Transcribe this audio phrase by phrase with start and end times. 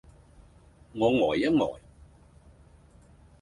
[0.95, 1.79] 我呆一呆